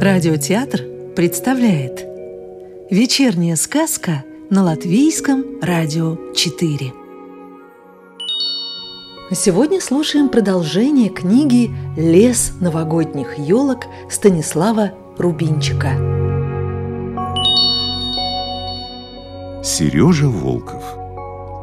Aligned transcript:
Радиотеатр 0.00 0.84
представляет 1.16 2.06
Вечерняя 2.88 3.56
сказка 3.56 4.24
на 4.48 4.62
Латвийском 4.62 5.44
радио 5.60 6.16
4 6.36 6.92
Сегодня 9.32 9.80
слушаем 9.80 10.28
продолжение 10.28 11.08
книги 11.08 11.72
«Лес 11.96 12.52
новогодних 12.60 13.40
елок» 13.40 13.86
Станислава 14.08 14.92
Рубинчика 15.18 15.96
Сережа 19.64 20.28
Волков 20.28 20.84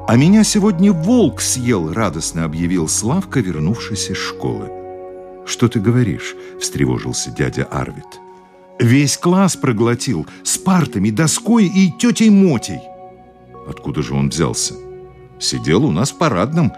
«А 0.09 0.17
меня 0.17 0.43
сегодня 0.43 0.91
волк 0.91 1.39
съел»,— 1.39 1.93
радостно 1.93 2.43
объявил 2.43 2.89
Славка, 2.89 3.39
вернувшись 3.39 4.09
из 4.09 4.17
школы. 4.17 4.69
«Что 5.45 5.69
ты 5.69 5.79
говоришь?»— 5.79 6.35
встревожился 6.59 7.31
дядя 7.31 7.63
Арвид. 7.63 8.24
«Весь 8.79 9.17
класс 9.17 9.55
проглотил, 9.55 10.27
с 10.43 10.57
партами, 10.57 11.09
доской 11.09 11.65
и 11.65 11.91
тетей 11.91 12.29
Мотей». 12.29 12.79
«Откуда 13.67 14.01
же 14.01 14.13
он 14.13 14.29
взялся?» 14.29 14.75
«Сидел 15.39 15.85
у 15.85 15.91
нас 15.91 16.11
в 16.11 16.17
парадном. 16.17 16.73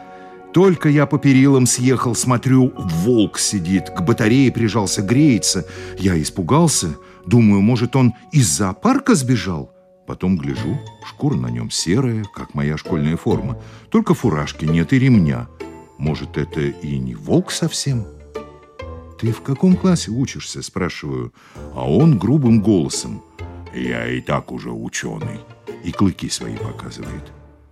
Только 0.53 0.89
я 0.89 1.05
по 1.05 1.17
перилам 1.17 1.65
съехал, 1.65 2.15
смотрю, 2.15 2.73
волк 2.75 3.38
сидит, 3.38 3.89
к 3.89 4.02
батарее 4.02 4.52
прижался, 4.52 5.02
греется. 5.02 5.65
Я 5.99 6.19
испугался, 6.21 6.95
думаю, 7.25 7.61
может, 7.61 7.95
он 7.95 8.13
из 8.31 8.47
зоопарка 8.47 9.16
сбежал?» 9.16 9.71
Потом 10.07 10.38
гляжу, 10.38 10.79
шкура 11.05 11.35
на 11.35 11.47
нем 11.47 11.69
серая, 11.69 12.23
как 12.33 12.53
моя 12.53 12.77
школьная 12.77 13.17
форма. 13.17 13.61
Только 13.89 14.13
фуражки 14.13 14.63
нет 14.63 14.93
и 14.93 14.99
ремня. 14.99 15.47
Может, 15.97 16.38
это 16.38 16.61
и 16.61 16.97
не 16.97 17.13
волк 17.13 17.52
совсем? 17.52 18.05
«Ты 19.19 19.31
в 19.31 19.41
каком 19.41 19.75
классе 19.75 20.11
учишься?»– 20.11 20.61
спрашиваю. 20.63 21.33
А 21.73 21.89
он 21.89 22.19
грубым 22.19 22.61
голосом. 22.61 23.23
«Я 23.73 24.07
и 24.07 24.21
так 24.21 24.51
уже 24.51 24.71
ученый». 24.71 25.39
И 25.83 25.91
клыки 25.91 26.29
свои 26.29 26.55
показывает. 26.55 27.23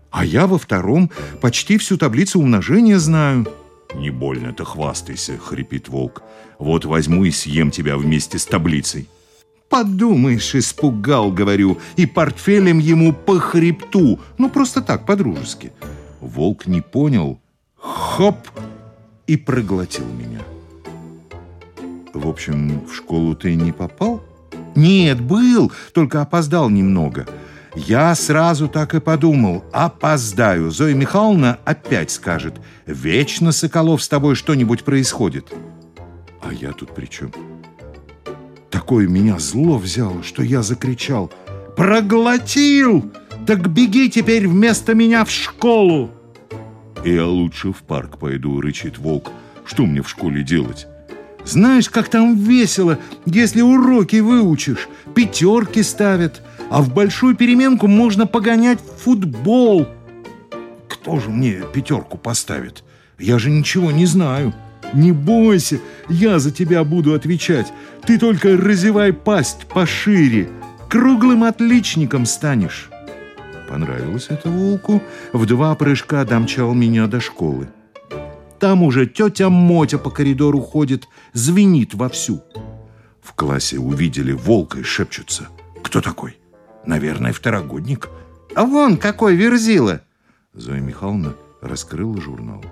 «А 0.09 0.25
я 0.25 0.47
во 0.47 0.57
втором 0.57 1.11
почти 1.41 1.77
всю 1.77 1.97
таблицу 1.97 2.39
умножения 2.39 2.97
знаю». 2.97 3.45
«Не 3.93 4.09
больно-то 4.09 4.65
хвастайся»,— 4.65 5.37
хрипит 5.43 5.87
волк. 5.87 6.23
«Вот 6.57 6.85
возьму 6.85 7.25
и 7.25 7.31
съем 7.31 7.69
тебя 7.69 7.97
вместе 7.97 8.39
с 8.39 8.45
таблицей». 8.45 9.07
Подумаешь, 9.69 10.55
испугал, 10.55 11.31
говорю, 11.31 11.79
и 11.95 12.05
портфелем 12.05 12.79
ему 12.79 13.13
по 13.13 13.39
хребту. 13.39 14.19
Ну, 14.37 14.49
просто 14.49 14.81
так, 14.81 15.05
по-дружески. 15.05 15.73
Волк 16.21 16.67
не 16.67 16.81
понял. 16.81 17.41
Хоп! 17.75 18.37
И 19.27 19.37
проглотил 19.37 20.05
меня. 20.05 20.41
В 22.15 22.29
общем, 22.29 22.85
в 22.85 22.95
школу 22.95 23.35
ты 23.35 23.55
не 23.55 23.73
попал? 23.73 24.23
Нет, 24.73 25.19
был, 25.19 25.69
только 25.93 26.21
опоздал 26.21 26.69
немного. 26.69 27.27
Я 27.75 28.15
сразу 28.15 28.69
так 28.69 28.95
и 28.95 29.01
подумал. 29.01 29.65
Опоздаю. 29.73 30.71
Зоя 30.71 30.93
Михайловна 30.93 31.59
опять 31.65 32.11
скажет. 32.11 32.55
Вечно, 32.85 33.51
Соколов, 33.51 34.01
с 34.01 34.07
тобой 34.07 34.35
что-нибудь 34.35 34.85
происходит. 34.85 35.53
А 36.41 36.53
я 36.53 36.71
тут 36.71 36.95
при 36.95 37.07
чем? 37.07 37.33
Такое 38.69 39.09
меня 39.09 39.37
зло 39.37 39.77
взяло, 39.77 40.23
что 40.23 40.41
я 40.41 40.61
закричал 40.63 41.33
«Проглотил! 41.75 43.11
Так 43.45 43.67
беги 43.67 44.09
теперь 44.09 44.47
вместо 44.47 44.93
меня 44.93 45.25
в 45.25 45.31
школу!» 45.31 46.11
«Я 47.03 47.25
лучше 47.25 47.73
в 47.73 47.83
парк 47.83 48.17
пойду»,— 48.19 48.61
рычит 48.61 48.97
волк. 48.99 49.31
«Что 49.65 49.85
мне 49.85 50.01
в 50.01 50.09
школе 50.09 50.43
делать?» 50.43 50.87
«Знаешь, 51.45 51.89
как 51.89 52.09
там 52.09 52.35
весело, 52.35 52.97
если 53.25 53.61
уроки 53.61 54.17
выучишь, 54.17 54.89
пятерки 55.13 55.83
ставят, 55.83 56.41
а 56.69 56.81
в 56.81 56.93
большую 56.93 57.35
переменку 57.35 57.87
можно 57.87 58.25
погонять 58.25 58.79
в 58.79 59.03
футбол». 59.03 59.87
«Кто 60.87 61.19
же 61.19 61.29
мне 61.29 61.61
пятерку 61.73 62.17
поставит? 62.17 62.83
Я 63.19 63.39
же 63.39 63.49
ничего 63.49 63.91
не 63.91 64.05
знаю». 64.05 64.53
Не 64.93 65.11
бойся, 65.11 65.79
я 66.09 66.39
за 66.39 66.51
тебя 66.51 66.83
буду 66.83 67.13
отвечать. 67.13 67.71
Ты 68.05 68.17
только 68.17 68.55
разевай 68.55 69.13
пасть 69.13 69.65
пошире. 69.65 70.49
Круглым 70.89 71.43
отличником 71.43 72.25
станешь. 72.25 72.89
Понравилось 73.67 74.27
это 74.29 74.49
волку. 74.49 75.01
В 75.33 75.45
два 75.45 75.75
прыжка 75.75 76.23
домчал 76.23 76.73
меня 76.73 77.07
до 77.07 77.19
школы. 77.19 77.67
Там 78.59 78.83
уже 78.83 79.05
тетя 79.05 79.49
Мотя 79.49 79.97
по 79.97 80.09
коридору 80.09 80.61
ходит, 80.61 81.07
звенит 81.33 81.93
вовсю. 81.93 82.41
В 83.21 83.33
классе 83.33 83.77
увидели 83.77 84.31
волка 84.31 84.79
и 84.79 84.83
шепчутся. 84.83 85.47
Кто 85.83 86.01
такой? 86.01 86.37
Наверное, 86.85 87.33
второгодник. 87.33 88.09
А 88.55 88.65
вон 88.65 88.97
какой 88.97 89.35
верзила! 89.35 90.01
Зоя 90.53 90.79
Михайловна 90.79 91.35
раскрыла 91.61 92.19
журнал. 92.21 92.63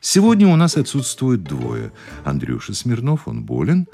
Сегодня 0.00 0.46
у 0.48 0.56
нас 0.56 0.76
отсутствует 0.76 1.42
двое. 1.42 1.92
Андрюша 2.24 2.74
Смирнов, 2.74 3.26
он 3.26 3.44
болен, 3.44 3.88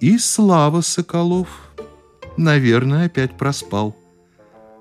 и 0.00 0.18
Слава 0.18 0.80
Соколов. 0.80 1.48
Наверное, 2.36 3.06
опять 3.06 3.36
проспал. 3.36 3.96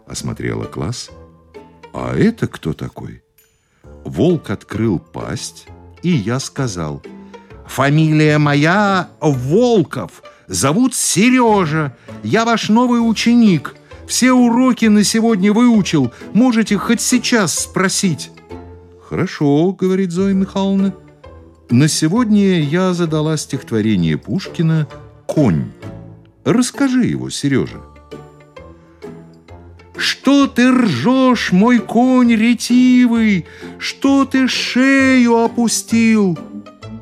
Осмотрела 0.07 0.63
класс. 0.63 1.11
А 1.93 2.15
это 2.15 2.47
кто 2.47 2.73
такой? 2.73 3.21
Волк 4.03 4.49
открыл 4.49 4.99
пасть, 4.99 5.67
и 6.03 6.09
я 6.09 6.39
сказал. 6.39 7.01
Фамилия 7.67 8.37
моя 8.37 9.09
Волков. 9.21 10.23
Зовут 10.47 10.93
Сережа. 10.93 11.95
Я 12.23 12.43
ваш 12.43 12.69
новый 12.69 12.97
ученик. 12.97 13.75
Все 14.07 14.33
уроки 14.33 14.87
на 14.87 15.05
сегодня 15.05 15.53
выучил. 15.53 16.11
Можете 16.33 16.77
хоть 16.77 16.99
сейчас 16.99 17.57
спросить. 17.57 18.31
«Хорошо»,— 19.11 19.71
говорит 19.79 20.11
Зоя 20.11 20.33
Михайловна. 20.33 20.93
«На 21.69 21.87
сегодня 21.87 22.61
я 22.61 22.93
задала 22.93 23.35
стихотворение 23.35 24.17
Пушкина 24.17 24.87
«Конь». 25.25 25.71
Расскажи 26.45 27.03
его, 27.03 27.29
Сережа». 27.29 27.90
«Что 30.01 30.47
ты 30.47 30.71
ржешь, 30.71 31.51
мой 31.51 31.77
конь 31.77 32.33
ретивый? 32.33 33.45
Что 33.77 34.25
ты 34.25 34.47
шею 34.47 35.37
опустил?» 35.37 36.39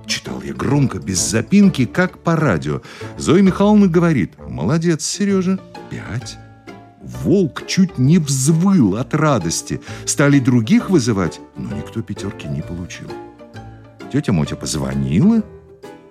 Читал 0.06 0.42
я 0.42 0.54
громко, 0.54 1.00
без 1.00 1.18
запинки, 1.20 1.86
как 1.86 2.18
по 2.20 2.36
радио. 2.36 2.82
Зоя 3.18 3.42
Михайловна 3.42 3.88
говорит, 3.88 4.34
«Молодец, 4.38 5.06
Сережа, 5.06 5.60
пять». 5.90 6.38
Волк 7.02 7.66
чуть 7.68 7.98
не 7.98 8.20
взвыл 8.20 8.98
от 8.98 9.14
радости. 9.14 9.80
Стали 10.04 10.40
других 10.40 10.90
вызывать, 10.90 11.40
но 11.56 11.74
никто 11.78 12.02
пятерки 12.02 12.50
не 12.50 12.62
получил. 12.62 13.10
Тетя 14.12 14.34
Мотя 14.34 14.58
позвонила. 14.58 15.42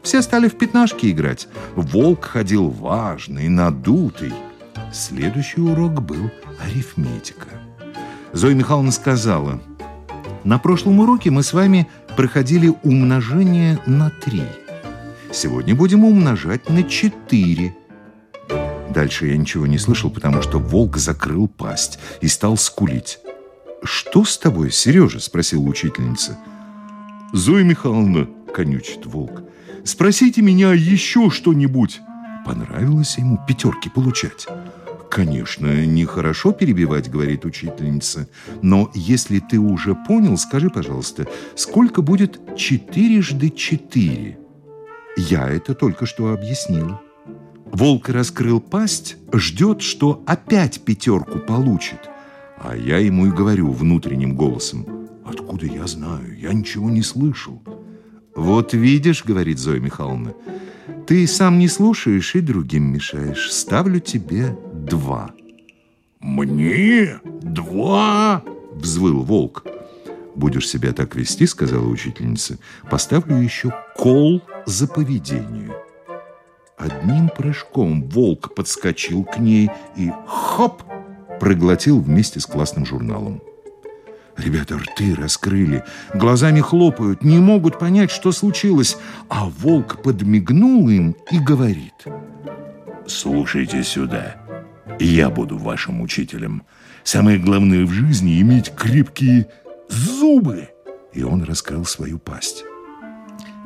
Все 0.02 0.22
стали 0.22 0.48
в 0.48 0.56
пятнашки 0.56 1.10
играть. 1.10 1.48
Волк 1.76 2.24
ходил 2.24 2.70
важный, 2.70 3.50
надутый. 3.50 4.32
Следующий 4.92 5.60
урок 5.60 6.02
был 6.02 6.30
арифметика. 6.60 7.48
Зоя 8.32 8.54
Михайловна 8.54 8.90
сказала, 8.90 9.60
«На 10.44 10.58
прошлом 10.58 11.00
уроке 11.00 11.30
мы 11.30 11.42
с 11.42 11.52
вами 11.52 11.88
проходили 12.16 12.72
умножение 12.82 13.78
на 13.86 14.10
три. 14.10 14.42
Сегодня 15.32 15.74
будем 15.74 16.04
умножать 16.04 16.68
на 16.70 16.82
четыре. 16.82 17.76
Дальше 18.90 19.26
я 19.26 19.36
ничего 19.36 19.66
не 19.66 19.78
слышал, 19.78 20.10
потому 20.10 20.42
что 20.42 20.58
волк 20.58 20.96
закрыл 20.96 21.46
пасть 21.46 21.98
и 22.20 22.28
стал 22.28 22.56
скулить. 22.56 23.18
«Что 23.84 24.24
с 24.24 24.38
тобой, 24.38 24.72
Сережа?»– 24.72 25.20
спросила 25.20 25.62
учительница. 25.62 26.36
«Зоя 27.32 27.62
Михайловна»,– 27.62 28.28
конючит 28.54 29.06
волк,– 29.06 29.42
«спросите 29.84 30.42
меня 30.42 30.72
еще 30.72 31.30
что-нибудь». 31.30 32.00
Понравилось 32.44 33.18
ему 33.18 33.38
пятерки 33.46 33.90
получать. 33.90 34.48
«Конечно, 35.18 35.84
нехорошо 35.84 36.52
перебивать»,— 36.52 37.10
говорит 37.10 37.44
учительница. 37.44 38.28
«Но 38.62 38.88
если 38.94 39.40
ты 39.40 39.58
уже 39.58 39.96
понял, 39.96 40.38
скажи, 40.38 40.70
пожалуйста, 40.70 41.26
сколько 41.56 42.02
будет 42.02 42.38
четырежды 42.56 43.50
четыре?» 43.50 44.38
Я 45.16 45.48
это 45.48 45.74
только 45.74 46.06
что 46.06 46.32
объяснила. 46.32 47.00
Волк 47.64 48.10
раскрыл 48.10 48.60
пасть, 48.60 49.16
ждет, 49.32 49.82
что 49.82 50.22
опять 50.24 50.82
пятерку 50.82 51.40
получит. 51.40 51.98
А 52.56 52.76
я 52.76 52.98
ему 52.98 53.26
и 53.26 53.32
говорю 53.32 53.72
внутренним 53.72 54.36
голосом, 54.36 55.08
«Откуда 55.26 55.66
я 55.66 55.88
знаю? 55.88 56.38
Я 56.38 56.52
ничего 56.52 56.90
не 56.90 57.02
слышал». 57.02 57.60
«Вот 58.36 58.72
видишь,— 58.72 59.24
говорит 59.26 59.58
Зоя 59.58 59.80
Михайловна,— 59.80 60.34
ты 61.08 61.26
сам 61.26 61.58
не 61.58 61.68
слушаешь 61.68 62.34
и 62.34 62.40
другим 62.40 62.92
мешаешь. 62.92 63.50
Ставлю 63.50 63.98
тебе 63.98 64.56
два». 64.88 65.30
«Мне? 66.20 67.20
Два?»— 67.42 68.42
взвыл 68.72 69.22
волк. 69.22 69.64
«Будешь 70.34 70.68
себя 70.68 70.92
так 70.92 71.16
вести,— 71.16 71.46
сказала 71.46 71.86
учительница,— 71.86 72.58
поставлю 72.90 73.36
еще 73.36 73.72
кол 73.96 74.42
за 74.66 74.86
поведение». 74.86 75.74
Одним 76.76 77.28
прыжком 77.28 78.08
волк 78.08 78.54
подскочил 78.54 79.24
к 79.24 79.38
ней 79.38 79.68
и 79.96 80.12
хоп, 80.28 80.84
проглотил 81.40 82.00
вместе 82.00 82.38
с 82.38 82.46
классным 82.46 82.86
журналом. 82.86 83.42
Ребята 84.36 84.78
рты 84.78 85.16
раскрыли, 85.16 85.82
глазами 86.14 86.60
хлопают, 86.60 87.24
не 87.24 87.38
могут 87.38 87.80
понять, 87.80 88.12
что 88.12 88.30
случилось. 88.30 88.96
А 89.28 89.46
волк 89.46 90.00
подмигнул 90.02 90.88
им 90.88 91.16
и 91.32 91.40
говорит. 91.40 92.06
«Слушайте 93.08 93.82
сюда, 93.82 94.36
я 94.98 95.30
буду 95.30 95.58
вашим 95.58 96.00
учителем. 96.00 96.62
Самое 97.04 97.38
главное 97.38 97.84
в 97.84 97.90
жизни– 97.90 98.40
иметь 98.42 98.72
крепкие 98.74 99.48
зубы». 99.88 100.68
И 101.12 101.22
он 101.22 101.42
раскрыл 101.42 101.84
свою 101.84 102.18
пасть. 102.18 102.64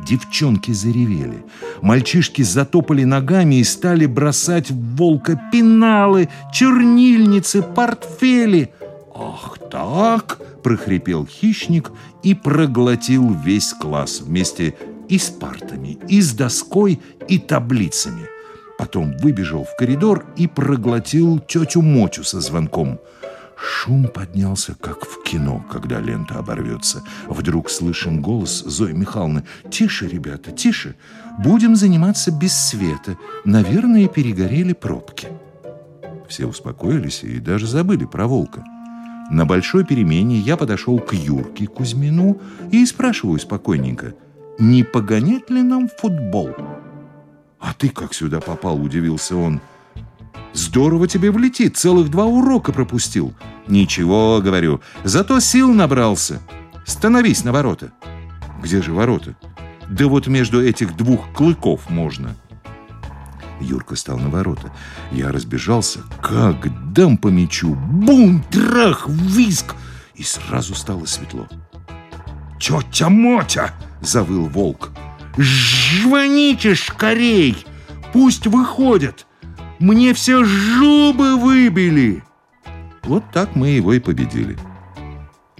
Девчонки 0.06 0.72
заревели. 0.72 1.44
Мальчишки 1.80 2.42
затопали 2.42 3.04
ногами 3.04 3.56
и 3.56 3.64
стали 3.64 4.06
бросать 4.06 4.70
в 4.70 4.96
волка 4.96 5.40
пеналы, 5.52 6.28
чернильницы, 6.52 7.62
портфели. 7.62 8.72
«Ах 9.14 9.58
так!»– 9.70 10.40
прохрипел 10.62 11.26
хищник 11.26 11.92
и 12.22 12.34
проглотил 12.34 13.32
весь 13.44 13.72
класс 13.74 14.20
вместе 14.20 14.74
и 15.08 15.18
с 15.18 15.28
партами, 15.28 15.98
и 16.08 16.20
с 16.20 16.32
доской, 16.32 17.00
и 17.28 17.38
таблицами. 17.38 18.31
Потом 18.82 19.16
выбежал 19.18 19.62
в 19.62 19.76
коридор 19.76 20.26
и 20.36 20.48
проглотил 20.48 21.38
тетю 21.38 21.82
Мотю 21.82 22.24
со 22.24 22.40
звонком– 22.40 22.98
Шум 23.64 24.08
поднялся, 24.08 24.74
как 24.80 25.06
в 25.06 25.22
кино, 25.22 25.64
когда 25.70 26.00
лента 26.00 26.40
оборвется. 26.40 27.04
Вдруг 27.28 27.70
слышим 27.70 28.20
голос 28.20 28.64
Зои 28.66 28.90
Михайловны. 28.90 29.44
«Тише, 29.70 30.08
ребята, 30.08 30.50
тише! 30.50 30.96
Будем 31.38 31.76
заниматься 31.76 32.32
без 32.32 32.52
света. 32.54 33.16
Наверное, 33.44 34.08
перегорели 34.08 34.72
пробки». 34.72 35.28
Все 36.28 36.46
успокоились 36.46 37.22
и 37.22 37.38
даже 37.38 37.68
забыли 37.68 38.04
про 38.04 38.26
волка. 38.26 38.64
На 39.30 39.46
большой 39.46 39.84
перемене 39.84 40.38
я 40.38 40.56
подошел 40.56 40.98
к 40.98 41.12
Юрке 41.12 41.68
Кузьмину 41.68 42.40
и 42.72 42.84
спрашиваю 42.84 43.38
спокойненько, 43.38 44.14
не 44.58 44.82
погонять 44.82 45.50
ли 45.50 45.62
нам 45.62 45.88
футбол? 45.88 46.50
«А 47.62 47.72
ты 47.74 47.88
как 47.88 48.12
сюда 48.12 48.40
попал?»– 48.40 48.82
удивился 48.82 49.36
он. 49.36 49.60
«Здорово 50.52 51.06
тебе 51.06 51.30
влетит, 51.30 51.76
целых 51.76 52.10
два 52.10 52.24
урока 52.26 52.72
пропустил». 52.72 53.32
«Ничего,— 53.68 54.40
говорю,— 54.44 54.80
зато 55.04 55.38
сил 55.38 55.72
набрался. 55.72 56.40
Становись 56.84 57.44
на 57.44 57.52
ворота». 57.52 57.92
«Где 58.60 58.82
же 58.82 58.92
ворота?» 58.92 59.36
«Да 59.88 60.08
вот 60.08 60.26
между 60.26 60.62
этих 60.62 60.96
двух 60.96 61.32
клыков 61.32 61.88
можно». 61.88 62.34
Юрка 63.60 63.94
стал 63.94 64.18
на 64.18 64.28
ворота. 64.28 64.72
Я 65.12 65.30
разбежался, 65.30 66.00
как 66.20 66.92
дам 66.92 67.16
по 67.16 67.28
мячу. 67.28 67.74
Бум, 67.74 68.42
трах, 68.50 69.08
виск! 69.08 69.76
И 70.16 70.24
сразу 70.24 70.74
стало 70.74 71.04
светло. 71.04 71.46
«Тетя 72.58 73.08
Мотя!»— 73.08 73.72
завыл 74.00 74.46
волк. 74.46 74.90
«Звоните 75.36 76.74
скорей! 76.74 77.64
Пусть 78.12 78.46
выходят! 78.46 79.26
Мне 79.78 80.12
все 80.14 80.44
зубы 80.44 81.36
выбили!» 81.36 82.22
Вот 83.04 83.24
так 83.32 83.56
мы 83.56 83.68
его 83.68 83.92
и 83.92 83.98
победили. 83.98 84.56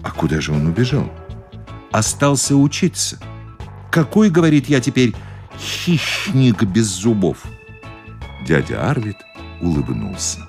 А 0.01 0.11
куда 0.11 0.39
же 0.41 0.53
он 0.53 0.67
убежал? 0.67 1.11
Остался 1.91 2.55
учиться. 2.55 3.19
Какой, 3.91 4.29
говорит 4.29 4.69
я 4.69 4.79
теперь, 4.79 5.13
хищник 5.57 6.63
без 6.63 6.87
зубов? 6.87 7.43
Дядя 8.47 8.89
Арвид 8.89 9.17
улыбнулся. 9.61 10.39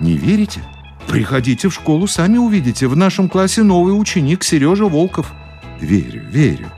Не 0.00 0.16
верите? 0.16 0.62
Приходите 1.08 1.68
в 1.68 1.74
школу, 1.74 2.06
сами 2.06 2.38
увидите. 2.38 2.86
В 2.86 2.96
нашем 2.96 3.28
классе 3.28 3.62
новый 3.62 3.98
ученик 3.98 4.44
Сережа 4.44 4.86
Волков. 4.86 5.32
Верю, 5.80 6.22
верю. 6.28 6.70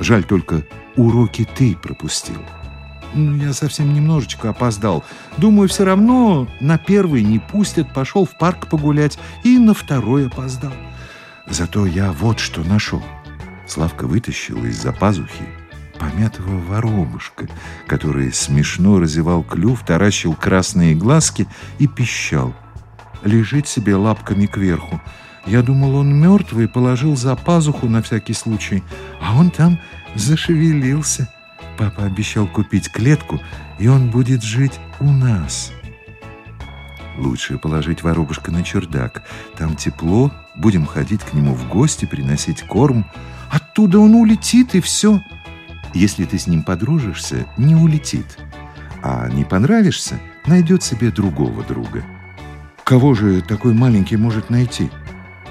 Жаль 0.00 0.24
только, 0.24 0.64
уроки 0.96 1.46
ты 1.56 1.76
пропустил. 1.76 2.38
Ну, 3.12 3.36
я 3.36 3.52
совсем 3.52 3.92
немножечко 3.92 4.50
опоздал. 4.50 5.04
Думаю, 5.36 5.68
все 5.68 5.84
равно 5.84 6.48
на 6.60 6.78
первый 6.78 7.22
не 7.22 7.38
пустят, 7.38 7.92
пошел 7.92 8.24
в 8.24 8.36
парк 8.38 8.68
погулять 8.68 9.18
и 9.44 9.58
на 9.58 9.74
второй 9.74 10.28
опоздал. 10.28 10.72
Зато 11.48 11.86
я 11.86 12.12
вот 12.12 12.38
что 12.38 12.62
нашел. 12.62 13.02
Славка 13.66 14.06
вытащил 14.06 14.64
из-за 14.64 14.92
пазухи 14.92 15.44
помятого 15.98 16.58
воробушка, 16.60 17.46
который 17.86 18.32
смешно 18.32 18.98
разевал 18.98 19.42
клюв, 19.42 19.84
таращил 19.84 20.34
красные 20.34 20.94
глазки 20.94 21.46
и 21.78 21.86
пищал. 21.86 22.54
Лежит 23.22 23.68
себе 23.68 23.96
лапками 23.96 24.46
кверху. 24.46 25.00
Я 25.46 25.62
думал, 25.62 25.96
он 25.96 26.14
мертвый, 26.14 26.68
положил 26.68 27.16
за 27.16 27.34
пазуху 27.36 27.88
на 27.88 28.02
всякий 28.02 28.34
случай, 28.34 28.82
а 29.20 29.36
он 29.36 29.50
там 29.50 29.78
зашевелился. 30.14 31.32
Папа 31.78 32.04
обещал 32.04 32.46
купить 32.46 32.90
клетку, 32.92 33.40
и 33.78 33.88
он 33.88 34.10
будет 34.10 34.42
жить 34.42 34.78
у 35.00 35.10
нас. 35.10 35.72
Лучше 37.16 37.58
положить 37.58 38.02
воробушка 38.02 38.50
на 38.50 38.62
чердак. 38.62 39.22
Там 39.56 39.76
тепло, 39.76 40.32
будем 40.56 40.86
ходить 40.86 41.22
к 41.22 41.32
нему 41.32 41.54
в 41.54 41.68
гости, 41.68 42.04
приносить 42.06 42.62
корм. 42.62 43.06
Оттуда 43.50 43.98
он 43.98 44.14
улетит, 44.14 44.74
и 44.74 44.80
все. 44.80 45.20
Если 45.92 46.24
ты 46.24 46.38
с 46.38 46.46
ним 46.46 46.62
подружишься, 46.62 47.46
не 47.56 47.74
улетит. 47.74 48.38
А 49.02 49.28
не 49.28 49.44
понравишься, 49.44 50.20
найдет 50.46 50.82
себе 50.82 51.10
другого 51.10 51.64
друга. 51.64 52.04
Кого 52.84 53.14
же 53.14 53.40
такой 53.40 53.74
маленький 53.74 54.16
может 54.16 54.50
найти? 54.50 54.90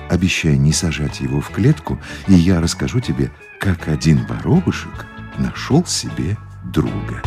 Обещай 0.09 0.57
не 0.57 0.73
сажать 0.73 1.19
его 1.19 1.39
в 1.39 1.49
клетку, 1.49 1.99
и 2.27 2.33
я 2.33 2.59
расскажу 2.59 2.99
тебе, 2.99 3.31
как 3.59 3.87
один 3.87 4.25
воробушек– 4.25 5.05
нашел 5.39 5.85
себе 5.85 6.37
друга. 6.65 7.21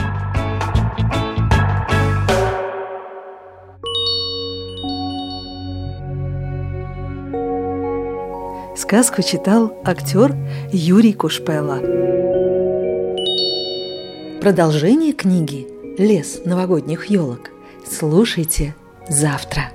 Сказку 8.77 9.23
читал 9.23 9.81
актер 9.85 10.35
Юрий 10.73 11.13
Кушпела. 11.13 11.79
Продолжение 14.41 15.13
книги 15.13 15.69
«Лес 15.99 16.41
новогодних 16.45 17.07
елок» 17.07 17.51
слушайте 17.89 18.75
завтра. 19.09 19.71